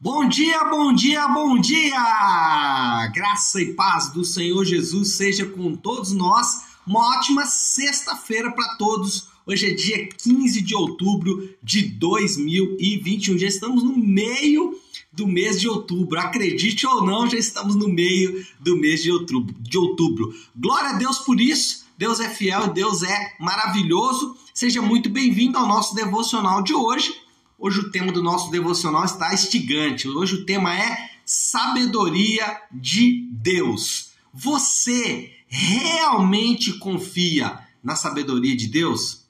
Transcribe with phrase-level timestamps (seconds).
[0.00, 3.10] Bom dia, bom dia, bom dia!
[3.12, 6.62] Graça e paz do Senhor Jesus seja com todos nós.
[6.86, 9.26] Uma ótima sexta-feira para todos.
[9.44, 13.38] Hoje é dia 15 de outubro de 2021.
[13.38, 14.78] Já estamos no meio
[15.12, 16.20] do mês de outubro.
[16.20, 19.52] Acredite ou não, já estamos no meio do mês de outubro.
[19.58, 20.32] De outubro.
[20.54, 21.88] Glória a Deus por isso.
[21.98, 24.36] Deus é fiel, Deus é maravilhoso.
[24.54, 27.12] Seja muito bem-vindo ao nosso devocional de hoje.
[27.60, 30.06] Hoje o tema do nosso devocional está estigante.
[30.06, 34.12] Hoje o tema é sabedoria de Deus.
[34.32, 39.26] Você realmente confia na sabedoria de Deus?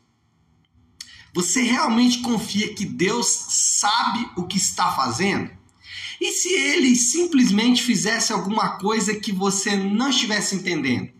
[1.33, 5.51] Você realmente confia que Deus sabe o que está fazendo?
[6.21, 11.11] E se ele simplesmente fizesse alguma coisa que você não estivesse entendendo?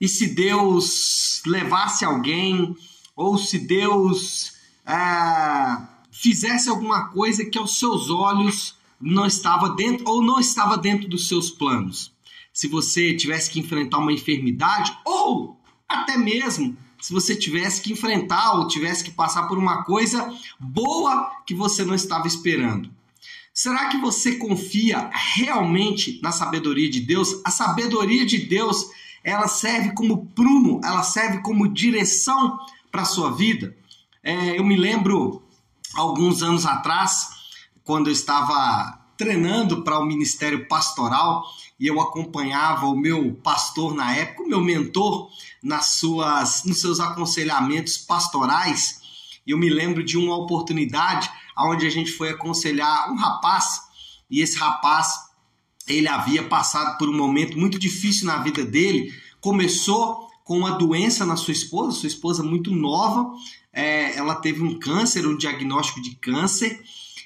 [0.00, 2.76] E se Deus levasse alguém,
[3.16, 4.52] ou se Deus
[4.86, 11.08] ah, fizesse alguma coisa que aos seus olhos não estava dentro ou não estava dentro
[11.08, 12.12] dos seus planos.
[12.52, 18.54] Se você tivesse que enfrentar uma enfermidade ou até mesmo se você tivesse que enfrentar
[18.54, 22.90] ou tivesse que passar por uma coisa boa que você não estava esperando.
[23.52, 27.40] Será que você confia realmente na sabedoria de Deus?
[27.44, 28.88] A sabedoria de Deus,
[29.22, 32.58] ela serve como prumo, ela serve como direção
[32.90, 33.76] para a sua vida.
[34.22, 35.45] É, eu me lembro
[35.96, 37.28] alguns anos atrás,
[37.82, 41.42] quando eu estava treinando para o ministério pastoral
[41.80, 45.30] e eu acompanhava o meu pastor na época, o meu mentor
[45.62, 49.00] nas suas nos seus aconselhamentos pastorais.
[49.46, 53.82] Eu me lembro de uma oportunidade onde a gente foi aconselhar um rapaz
[54.30, 55.26] e esse rapaz
[55.88, 59.12] ele havia passado por um momento muito difícil na vida dele.
[59.40, 63.32] Começou com uma doença na sua esposa, sua esposa muito nova,
[63.72, 66.84] é, ela teve um câncer, um diagnóstico de câncer,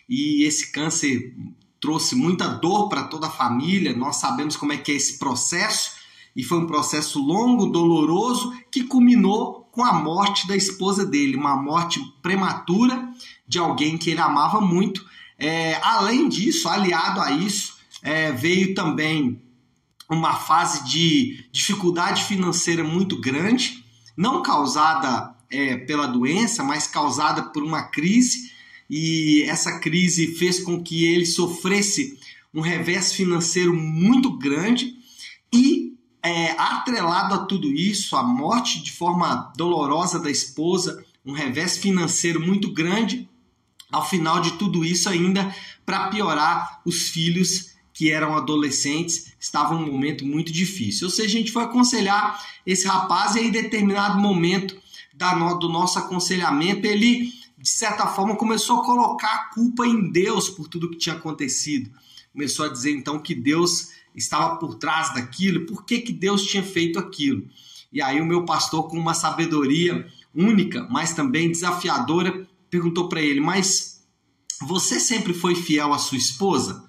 [0.09, 1.37] e esse câncer
[1.79, 3.95] trouxe muita dor para toda a família.
[3.95, 5.93] Nós sabemos como é que é esse processo,
[6.35, 11.55] e foi um processo longo, doloroso, que culminou com a morte da esposa dele, uma
[11.55, 13.07] morte prematura
[13.47, 15.05] de alguém que ele amava muito.
[15.39, 19.43] É, além disso, aliado a isso, é, veio também
[20.11, 23.85] uma fase de dificuldade financeira muito grande,
[24.17, 28.51] não causada é, pela doença, mas causada por uma crise,
[28.89, 32.19] e essa crise fez com que ele sofresse
[32.53, 34.97] um revés financeiro muito grande
[35.53, 41.79] e é, atrelado a tudo isso, a morte de forma dolorosa da esposa, um revés
[41.79, 43.29] financeiro muito grande,
[43.93, 45.55] ao final de tudo isso ainda
[45.87, 47.70] para piorar os filhos
[48.01, 51.07] que eram adolescentes estavam num momento muito difícil.
[51.07, 54.75] Ou seja, a gente foi aconselhar esse rapaz e em determinado momento
[55.13, 60.49] da, do nosso aconselhamento, ele, de certa forma, começou a colocar a culpa em Deus
[60.49, 61.91] por tudo que tinha acontecido.
[62.33, 66.63] Começou a dizer então que Deus estava por trás daquilo, por que, que Deus tinha
[66.63, 67.47] feito aquilo.
[67.93, 73.41] E aí o meu pastor, com uma sabedoria única, mas também desafiadora, perguntou para ele:
[73.41, 74.03] Mas
[74.63, 76.89] você sempre foi fiel à sua esposa?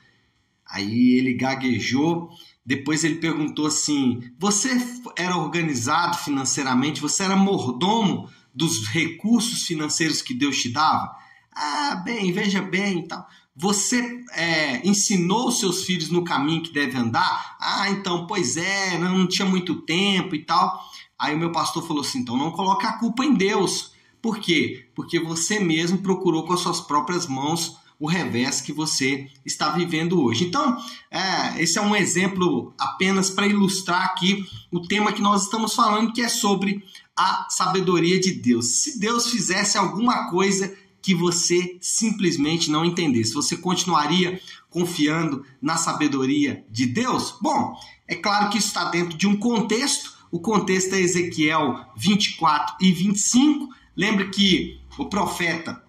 [0.71, 2.29] Aí ele gaguejou
[2.65, 4.69] depois ele perguntou assim: Você
[5.17, 7.01] era organizado financeiramente?
[7.01, 11.15] Você era mordomo dos recursos financeiros que Deus te dava?
[11.53, 13.27] Ah, bem, veja bem e tal.
[13.55, 17.57] Você é, ensinou seus filhos no caminho que deve andar?
[17.59, 20.79] Ah, então, pois é, não, não tinha muito tempo e tal.
[21.19, 23.91] Aí o meu pastor falou assim: então não coloque a culpa em Deus.
[24.21, 24.87] Por quê?
[24.95, 30.19] Porque você mesmo procurou com as suas próprias mãos o revés que você está vivendo
[30.19, 30.43] hoje.
[30.43, 30.75] Então,
[31.11, 36.11] é, esse é um exemplo apenas para ilustrar aqui o tema que nós estamos falando,
[36.11, 36.83] que é sobre
[37.15, 38.65] a sabedoria de Deus.
[38.81, 46.65] Se Deus fizesse alguma coisa que você simplesmente não entendesse, você continuaria confiando na sabedoria
[46.71, 47.35] de Deus?
[47.39, 47.75] Bom,
[48.07, 50.11] é claro que isso está dentro de um contexto.
[50.31, 53.69] O contexto é Ezequiel 24 e 25.
[53.95, 55.83] Lembre que o profeta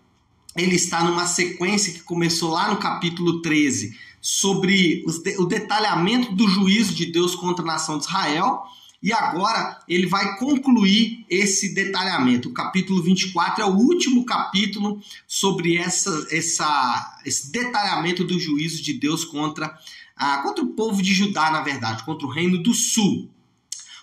[0.57, 5.05] ele está numa sequência que começou lá no capítulo 13, sobre
[5.39, 8.63] o detalhamento do juízo de Deus contra a nação de Israel.
[9.03, 12.51] E agora ele vai concluir esse detalhamento.
[12.51, 18.93] O capítulo 24 é o último capítulo sobre essa, essa, esse detalhamento do juízo de
[18.95, 19.77] Deus contra,
[20.17, 23.29] ah, contra o povo de Judá, na verdade, contra o reino do sul.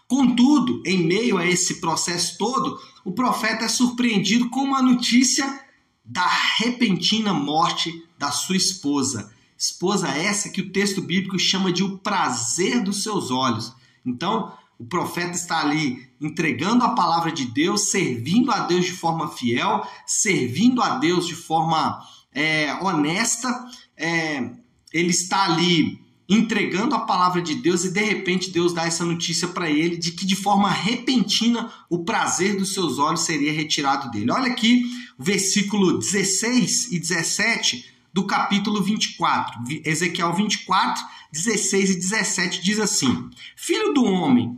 [0.05, 5.61] Contudo, em meio a esse processo todo, o profeta é surpreendido com uma notícia
[6.09, 6.27] da
[6.57, 9.31] repentina morte da sua esposa.
[9.55, 13.73] Esposa essa que o texto bíblico chama de o prazer dos seus olhos.
[14.03, 19.27] Então, o profeta está ali entregando a palavra de Deus, servindo a Deus de forma
[19.27, 22.01] fiel, servindo a Deus de forma
[22.33, 24.49] é, honesta, é,
[24.91, 29.47] ele está ali entregando a palavra de Deus e de repente Deus dá essa notícia
[29.47, 34.31] para ele de que de forma repentina o prazer dos seus olhos seria retirado dele.
[34.31, 34.83] Olha aqui
[35.17, 39.59] o versículo 16 e 17 do capítulo 24.
[39.83, 44.55] Ezequiel 24, 16 e 17 diz assim: Filho do homem,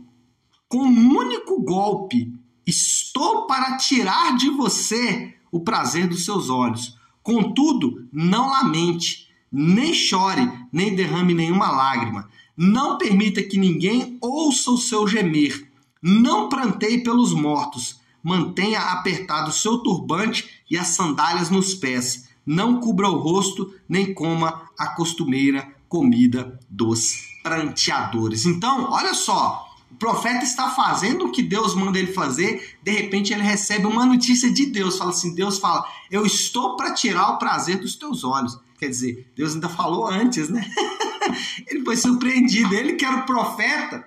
[0.68, 2.32] com um único golpe
[2.66, 6.96] estou para tirar de você o prazer dos seus olhos.
[7.22, 12.28] Contudo, não lamente nem chore, nem derrame nenhuma lágrima.
[12.56, 15.68] Não permita que ninguém ouça o seu gemer.
[16.02, 18.00] Não pranteie pelos mortos.
[18.22, 22.28] Mantenha apertado o seu turbante e as sandálias nos pés.
[22.46, 28.46] Não cubra o rosto, nem coma a costumeira comida dos pranteadores.
[28.46, 33.32] Então, olha só, o profeta está fazendo o que Deus manda ele fazer, de repente
[33.32, 37.38] ele recebe uma notícia de Deus, fala assim, Deus fala: "Eu estou para tirar o
[37.38, 38.58] prazer dos teus olhos".
[38.82, 40.68] Quer dizer, Deus ainda falou antes, né?
[41.70, 42.74] ele foi surpreendido.
[42.74, 44.04] Ele que era o profeta,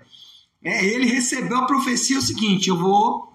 [0.62, 3.32] é, ele recebeu a profecia o seguinte: eu vou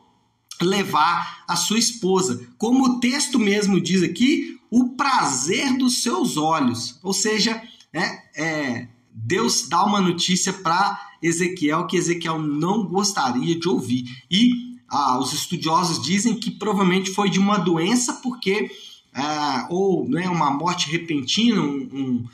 [0.61, 2.47] levar a sua esposa.
[2.59, 6.99] Como o texto mesmo diz aqui, o prazer dos seus olhos.
[7.03, 13.67] Ou seja, é, é Deus dá uma notícia para Ezequiel que Ezequiel não gostaria de
[13.67, 14.05] ouvir.
[14.31, 18.71] E ah, os estudiosos dizem que provavelmente foi de uma doença, porque
[19.15, 22.29] ah, ou né, uma morte repentina, um, um,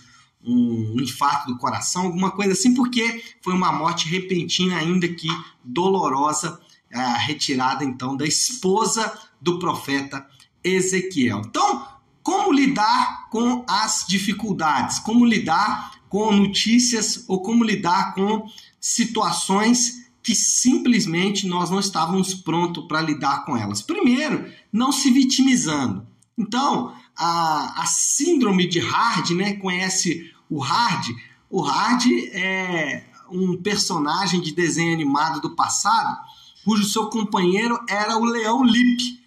[0.44, 5.28] um, infarto do coração, alguma coisa assim, porque foi uma morte repentina, ainda que
[5.64, 6.61] dolorosa,
[6.93, 10.26] ah, retirada então da esposa do profeta
[10.62, 11.43] Ezequiel.
[11.46, 11.87] Então,
[12.23, 14.99] como lidar com as dificuldades?
[14.99, 18.49] Como lidar com notícias ou como lidar com
[18.81, 23.81] situações que simplesmente nós não estávamos prontos para lidar com elas?
[23.81, 26.05] Primeiro, não se vitimizando.
[26.38, 29.54] Então, a, a síndrome de Hard, né?
[29.54, 31.08] Conhece o Hard?
[31.48, 36.16] O Hard é um personagem de desenho animado do passado,
[36.64, 39.20] cujo seu companheiro era o Leão Lip.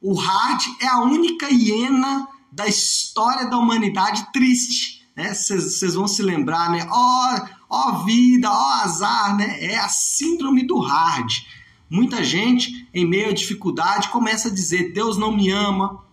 [0.00, 5.04] O Hard é a única hiena da história da humanidade triste.
[5.16, 5.88] Vocês né?
[5.90, 6.86] vão se lembrar, né?
[6.90, 7.36] Ó,
[7.70, 9.62] oh, oh vida, ó oh azar, né?
[9.62, 11.30] É a síndrome do Hard.
[11.88, 16.03] Muita gente, em meio à dificuldade, começa a dizer: Deus não me ama,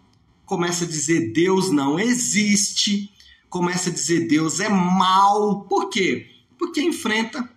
[0.51, 3.09] começa a dizer Deus não existe,
[3.49, 5.61] começa a dizer Deus é mal.
[5.61, 6.27] Por quê?
[6.59, 7.49] Porque enfrenta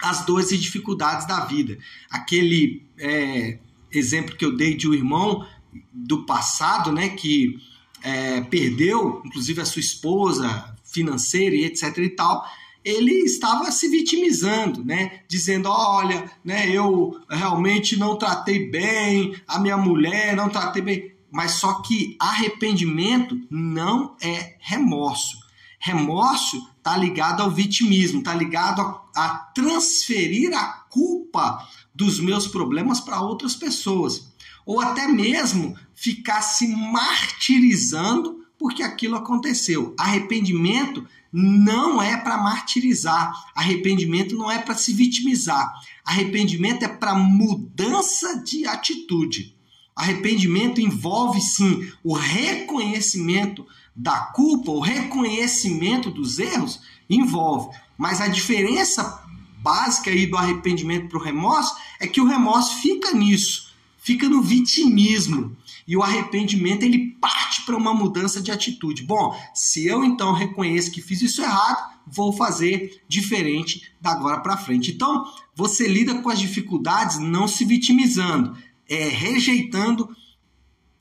[0.00, 1.76] as dores e dificuldades da vida.
[2.08, 3.58] Aquele é,
[3.90, 5.44] exemplo que eu dei de um irmão
[5.92, 7.58] do passado, né, que
[8.04, 12.48] é, perdeu, inclusive a sua esposa financeira e etc e tal,
[12.84, 15.22] ele estava se vitimizando, né?
[15.26, 21.52] Dizendo, olha, né, eu realmente não tratei bem a minha mulher, não tratei bem mas
[21.52, 25.38] só que arrependimento não é remorso.
[25.78, 33.00] Remorso está ligado ao vitimismo, está ligado a, a, transferir a culpa dos meus problemas
[33.00, 34.32] para outras pessoas.
[34.66, 39.94] Ou até mesmo ficar se martirizando porque aquilo aconteceu.
[39.98, 45.72] Arrependimento não é para martirizar, arrependimento não é para se vitimizar.
[46.04, 49.57] Arrependimento é para mudança de atitude.
[49.98, 53.66] Arrependimento envolve sim o reconhecimento
[53.96, 56.80] da culpa, o reconhecimento dos erros,
[57.10, 57.76] envolve.
[57.96, 59.24] Mas a diferença
[59.60, 64.40] básica aí do arrependimento para o remorso é que o remorso fica nisso, fica no
[64.40, 65.56] vitimismo.
[65.84, 69.02] E o arrependimento ele parte para uma mudança de atitude.
[69.02, 74.56] Bom, se eu então reconheço que fiz isso errado, vou fazer diferente da agora para
[74.56, 74.92] frente.
[74.92, 75.24] Então,
[75.56, 78.56] você lida com as dificuldades não se vitimizando,
[78.88, 80.08] é, rejeitando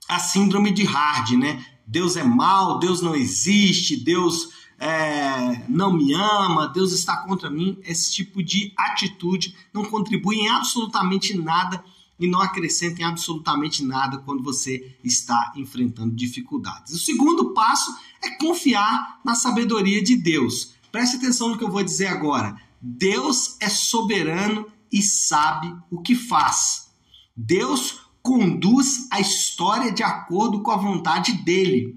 [0.07, 1.65] a síndrome de Hard, né?
[1.85, 7.79] Deus é mal, Deus não existe, Deus é, não me ama, Deus está contra mim.
[7.83, 11.83] Esse tipo de atitude não contribui em absolutamente nada
[12.19, 16.93] e não acrescenta em absolutamente nada quando você está enfrentando dificuldades.
[16.93, 20.73] O segundo passo é confiar na sabedoria de Deus.
[20.91, 22.59] Preste atenção no que eu vou dizer agora.
[22.81, 26.86] Deus é soberano e sabe o que faz.
[27.37, 31.95] Deus conduz a história de acordo com a vontade dele.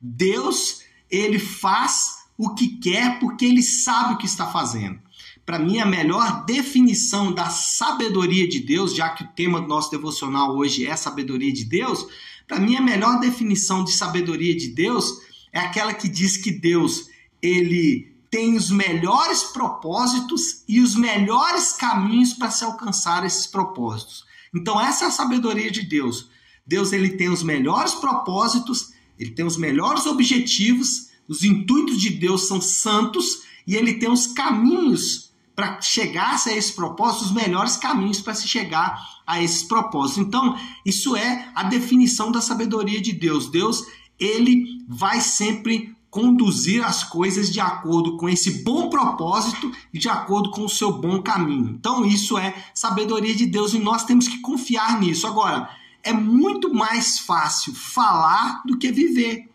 [0.00, 4.98] Deus, ele faz o que quer porque ele sabe o que está fazendo.
[5.46, 9.90] Para mim, a melhor definição da sabedoria de Deus, já que o tema do nosso
[9.90, 12.06] devocional hoje é sabedoria de Deus,
[12.46, 15.18] para mim a melhor definição de sabedoria de Deus
[15.52, 17.08] é aquela que diz que Deus,
[17.40, 24.24] ele tem os melhores propósitos e os melhores caminhos para se alcançar esses propósitos.
[24.54, 26.28] Então essa é a sabedoria de Deus.
[26.66, 32.48] Deus ele tem os melhores propósitos ele tem os melhores objetivos, os intuitos de Deus
[32.48, 38.22] são santos e ele tem os caminhos para chegar a esse propósito, os melhores caminhos
[38.22, 40.26] para se chegar a esses propósitos.
[40.26, 43.50] Então, isso é a definição da sabedoria de Deus.
[43.50, 43.84] Deus,
[44.18, 50.50] ele vai sempre conduzir as coisas de acordo com esse bom propósito e de acordo
[50.50, 51.76] com o seu bom caminho.
[51.78, 55.26] Então, isso é sabedoria de Deus e nós temos que confiar nisso.
[55.26, 55.70] Agora,
[56.02, 59.48] é muito mais fácil falar do que viver.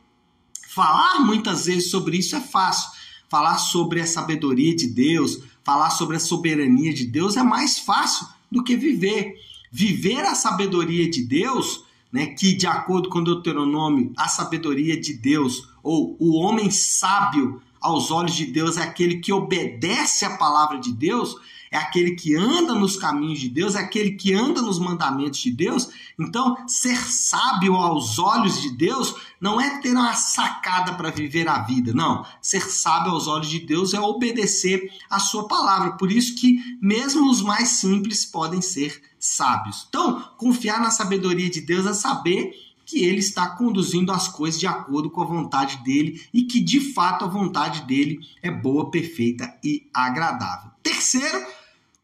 [0.70, 2.90] Falar muitas vezes sobre isso é fácil.
[3.28, 8.28] Falar sobre a sabedoria de Deus, falar sobre a soberania de Deus é mais fácil
[8.52, 9.36] do que viver.
[9.72, 11.85] Viver a sabedoria de Deus
[12.16, 18.10] né, que de acordo com Deuteronômio, a sabedoria de Deus, ou o homem sábio aos
[18.10, 21.36] olhos de Deus é aquele que obedece a palavra de Deus,
[21.70, 25.52] é aquele que anda nos caminhos de Deus, é aquele que anda nos mandamentos de
[25.52, 25.90] Deus.
[26.18, 31.64] Então, ser sábio aos olhos de Deus não é ter uma sacada para viver a
[31.64, 32.26] vida, não.
[32.42, 35.98] Ser sábio aos olhos de Deus é obedecer a sua palavra.
[35.98, 39.86] Por isso que mesmo os mais simples podem ser sábios.
[39.90, 42.54] Então, confiar na sabedoria de Deus é saber
[42.86, 46.80] que ele está conduzindo as coisas de acordo com a vontade dele e que de
[46.94, 50.70] fato a vontade dele é boa, perfeita e agradável.
[50.84, 51.44] Terceiro,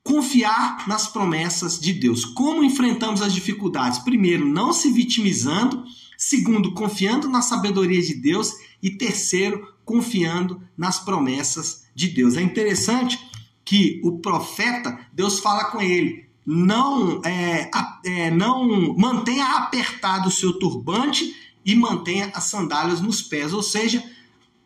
[0.04, 2.26] confiar nas promessas de Deus.
[2.26, 4.00] Como enfrentamos as dificuldades?
[4.00, 5.84] Primeiro, não se vitimizando.
[6.18, 8.54] Segundo, confiando na sabedoria de Deus.
[8.82, 12.36] E terceiro, confiando nas promessas de Deus.
[12.36, 13.20] É interessante
[13.64, 17.70] que o profeta, Deus fala com ele: não, é,
[18.06, 23.54] é, não mantenha apertado o seu turbante e mantenha as sandálias nos pés.
[23.54, 24.04] Ou seja,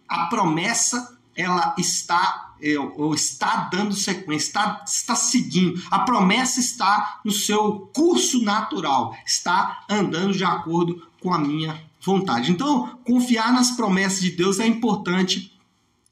[0.08, 5.82] a promessa ela está é, ou está dando sequência, está, está seguindo.
[5.92, 12.52] A promessa está no seu curso natural, está andando de acordo com a minha vontade.
[12.52, 15.52] Então, confiar nas promessas de Deus é importante.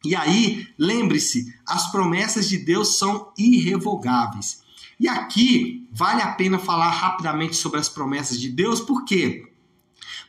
[0.04, 4.63] E aí, lembre-se, as promessas de Deus são irrevogáveis.
[5.04, 9.52] E aqui vale a pena falar rapidamente sobre as promessas de Deus, por quê?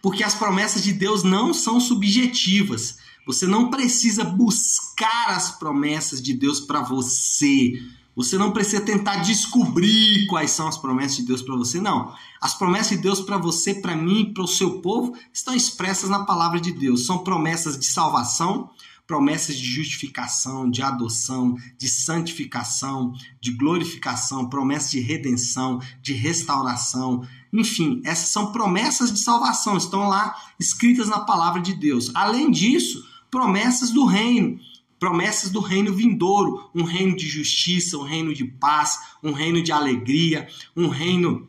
[0.02, 2.98] Porque as promessas de Deus não são subjetivas.
[3.24, 7.80] Você não precisa buscar as promessas de Deus para você.
[8.16, 12.12] Você não precisa tentar descobrir quais são as promessas de Deus para você, não.
[12.40, 16.24] As promessas de Deus para você, para mim, para o seu povo, estão expressas na
[16.24, 17.06] palavra de Deus.
[17.06, 18.70] São promessas de salvação,
[19.06, 27.26] promessas de justificação, de adoção, de santificação, de glorificação, promessas de redenção, de restauração.
[27.52, 32.10] Enfim, essas são promessas de salvação, estão lá escritas na palavra de Deus.
[32.14, 34.58] Além disso, promessas do reino,
[34.98, 39.70] promessas do reino vindouro, um reino de justiça, um reino de paz, um reino de
[39.70, 41.46] alegria, um reino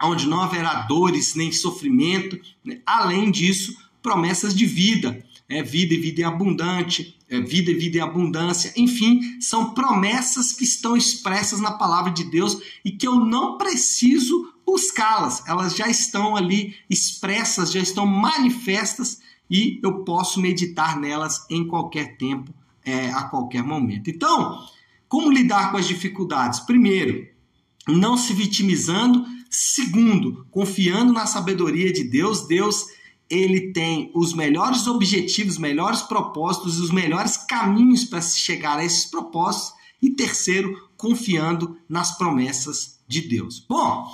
[0.00, 2.38] onde não haverá dores nem sofrimento.
[2.86, 7.98] Além disso, promessas de vida é vida e vida em abundante, é vida e vida
[7.98, 13.16] em abundância, enfim, são promessas que estão expressas na palavra de Deus e que eu
[13.16, 20.98] não preciso buscá-las, elas já estão ali expressas, já estão manifestas e eu posso meditar
[20.98, 22.54] nelas em qualquer tempo,
[22.84, 24.08] é, a qualquer momento.
[24.08, 24.58] Então,
[25.08, 26.60] como lidar com as dificuldades?
[26.60, 27.28] Primeiro,
[27.86, 29.26] não se vitimizando.
[29.50, 32.46] Segundo, confiando na sabedoria de Deus.
[32.46, 32.86] Deus
[33.32, 38.84] ele tem os melhores objetivos, os melhores propósitos, os melhores caminhos para se chegar a
[38.84, 39.72] esses propósitos.
[40.02, 43.58] E terceiro, confiando nas promessas de Deus.
[43.66, 44.06] Bom,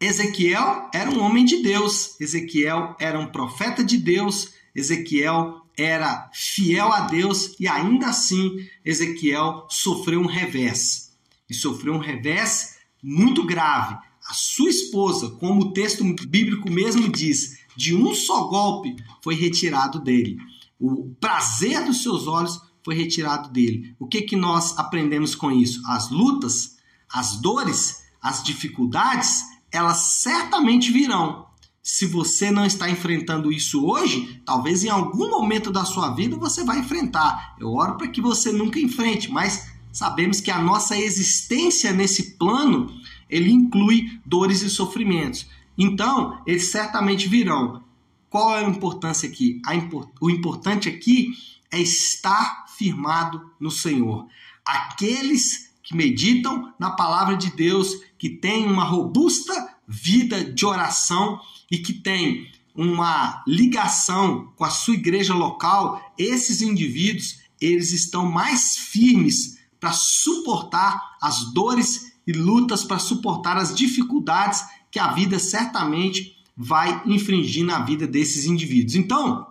[0.00, 6.92] Ezequiel era um homem de Deus, Ezequiel era um profeta de Deus, Ezequiel era fiel
[6.92, 11.12] a Deus e ainda assim Ezequiel sofreu um revés.
[11.48, 13.96] E sofreu um revés muito grave
[14.26, 20.00] a sua esposa, como o texto bíblico mesmo diz, de um só golpe foi retirado
[20.00, 20.38] dele.
[20.80, 23.94] O prazer dos seus olhos foi retirado dele.
[23.98, 25.82] O que que nós aprendemos com isso?
[25.86, 26.76] As lutas,
[27.12, 31.46] as dores, as dificuldades, elas certamente virão.
[31.82, 36.64] Se você não está enfrentando isso hoje, talvez em algum momento da sua vida você
[36.64, 37.56] vai enfrentar.
[37.60, 42.88] Eu oro para que você nunca enfrente, mas sabemos que a nossa existência nesse plano
[43.28, 45.46] ele inclui dores e sofrimentos.
[45.76, 47.82] Então, eles certamente virão.
[48.30, 49.60] Qual é a importância aqui?
[49.64, 50.08] A import...
[50.20, 51.30] O importante aqui
[51.70, 54.26] é estar firmado no Senhor.
[54.64, 61.38] Aqueles que meditam na palavra de Deus, que têm uma robusta vida de oração
[61.70, 68.76] e que têm uma ligação com a sua igreja local, esses indivíduos, eles estão mais
[68.76, 76.36] firmes para suportar as dores e lutas para suportar as dificuldades que a vida certamente
[76.56, 78.94] vai infringir na vida desses indivíduos.
[78.94, 79.46] Então,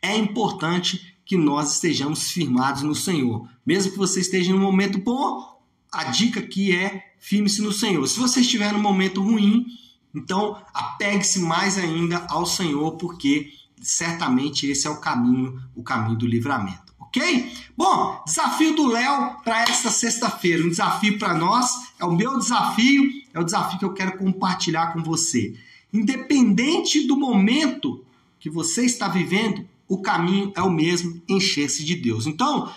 [0.00, 3.48] é importante que nós estejamos firmados no Senhor.
[3.64, 5.60] Mesmo que você esteja em um momento bom,
[5.92, 8.06] a dica aqui é firme-se no Senhor.
[8.06, 9.66] Se você estiver num momento ruim,
[10.14, 16.26] então apegue-se mais ainda ao Senhor, porque certamente esse é o caminho, o caminho do
[16.26, 16.91] livramento.
[17.14, 17.52] Ok?
[17.76, 20.64] Bom, desafio do Léo para esta sexta-feira.
[20.64, 23.04] Um desafio para nós, é o meu desafio,
[23.34, 25.54] é o desafio que eu quero compartilhar com você.
[25.92, 28.02] Independente do momento
[28.40, 32.26] que você está vivendo, o caminho é o mesmo, encher-se de Deus.
[32.26, 32.72] Então,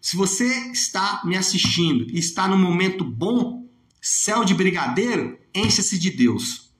[0.00, 3.66] se você está me assistindo e está num momento bom,
[4.00, 6.70] céu de brigadeiro, encha-se de Deus.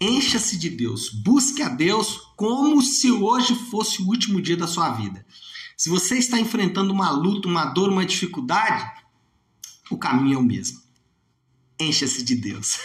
[0.00, 1.10] Encha-se de Deus.
[1.10, 5.24] Busque a Deus como se hoje fosse o último dia da sua vida.
[5.80, 8.84] Se você está enfrentando uma luta, uma dor, uma dificuldade,
[9.90, 10.78] o caminho é o mesmo.
[11.80, 12.76] Encha-se de Deus.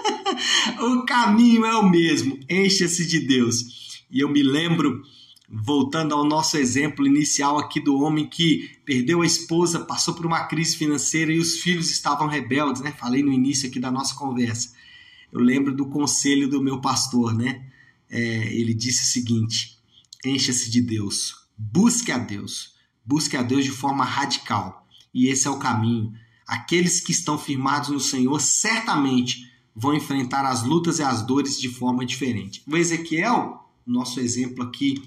[0.80, 2.40] o caminho é o mesmo.
[2.48, 4.00] Encha-se de Deus.
[4.10, 5.02] E eu me lembro
[5.46, 10.44] voltando ao nosso exemplo inicial aqui do homem que perdeu a esposa, passou por uma
[10.44, 12.92] crise financeira e os filhos estavam rebeldes, né?
[12.92, 14.72] Falei no início aqui da nossa conversa.
[15.30, 17.62] Eu lembro do conselho do meu pastor, né?
[18.08, 19.78] É, ele disse o seguinte:
[20.24, 24.86] encha-se de Deus, busque a Deus, busque a Deus de forma radical.
[25.12, 26.12] E esse é o caminho.
[26.46, 31.68] Aqueles que estão firmados no Senhor certamente vão enfrentar as lutas e as dores de
[31.68, 32.62] forma diferente.
[32.66, 35.02] O Ezequiel, nosso exemplo aqui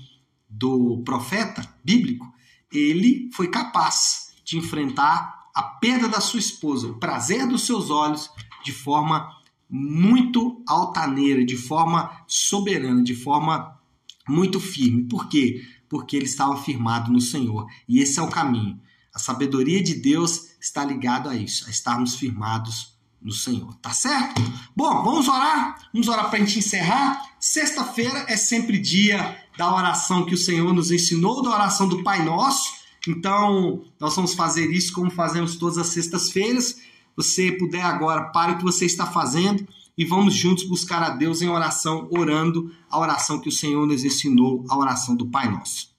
[0.49, 2.31] do profeta bíblico,
[2.71, 8.29] ele foi capaz de enfrentar a perda da sua esposa, o prazer dos seus olhos,
[8.63, 9.29] de forma
[9.69, 13.79] muito altaneira, de forma soberana, de forma
[14.27, 15.03] muito firme.
[15.03, 15.63] Por quê?
[15.95, 17.65] Porque ele estava firmado no Senhor.
[17.87, 18.77] E esse é o caminho.
[19.13, 23.73] A sabedoria de Deus está ligada a isso, a estarmos firmados no Senhor.
[23.75, 24.41] Tá certo?
[24.75, 25.77] Bom, vamos orar?
[25.93, 27.23] Vamos orar para a gente encerrar.
[27.39, 32.25] Sexta-feira é sempre dia da oração que o Senhor nos ensinou, da oração do Pai
[32.25, 32.73] Nosso.
[33.07, 36.75] Então, nós vamos fazer isso como fazemos todas as sextas-feiras.
[37.15, 39.65] Você puder agora, pare o que você está fazendo
[39.97, 44.03] e vamos juntos buscar a Deus em oração, orando a oração que o Senhor nos
[44.03, 45.93] ensinou, a oração do Pai Nosso.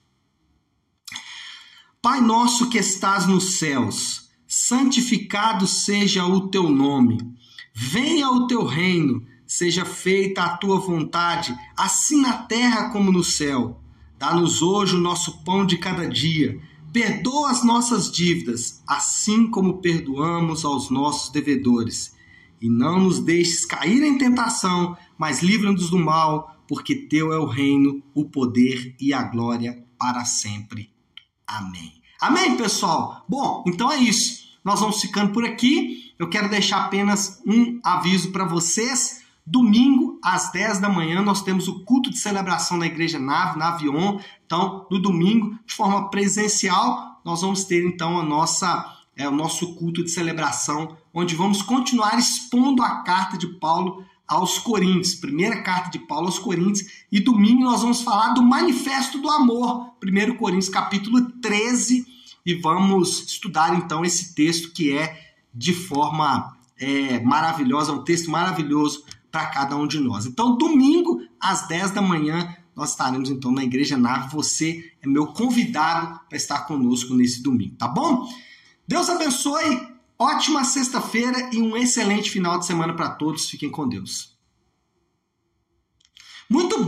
[2.02, 7.18] Pai nosso que estás nos céus, santificado seja o teu nome.
[7.74, 13.80] Venha o teu reino seja feita a tua vontade, assim na terra como no céu.
[14.18, 16.60] Dá-nos hoje o nosso pão de cada dia.
[16.92, 22.15] Perdoa as nossas dívidas, assim como perdoamos aos nossos devedores.
[22.60, 27.46] E não nos deixes cair em tentação, mas livra-nos do mal, porque teu é o
[27.46, 30.90] reino, o poder e a glória para sempre.
[31.46, 31.92] Amém.
[32.20, 33.24] Amém, pessoal?
[33.28, 34.46] Bom, então é isso.
[34.64, 36.12] Nós vamos ficando por aqui.
[36.18, 39.22] Eu quero deixar apenas um aviso para vocês.
[39.46, 43.68] Domingo, às 10 da manhã, nós temos o culto de celebração na Igreja Nave, na
[43.68, 44.18] Avion.
[44.44, 49.74] Então, no domingo, de forma presencial, nós vamos ter então a nossa, é, o nosso
[49.74, 55.90] culto de celebração, onde vamos continuar expondo a carta de Paulo aos Coríntios, primeira carta
[55.90, 60.68] de Paulo aos Coríntios, e domingo nós vamos falar do Manifesto do Amor, 1 Coríntios
[60.68, 62.06] capítulo 13,
[62.44, 65.18] e vamos estudar então esse texto que é
[65.54, 70.26] de forma é, maravilhosa, um texto maravilhoso para cada um de nós.
[70.26, 74.34] Então, domingo, às 10 da manhã, nós estaremos então na Igreja Nave.
[74.34, 78.28] Você é meu convidado para estar conosco nesse domingo, tá bom?
[78.88, 83.50] Deus abençoe, ótima sexta-feira e um excelente final de semana para todos.
[83.50, 84.36] Fiquem com Deus.
[86.48, 86.84] Muito